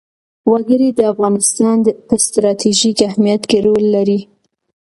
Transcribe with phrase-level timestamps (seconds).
[0.51, 4.19] وګړي د افغانستان په ستراتیژیک اهمیت کې رول لري.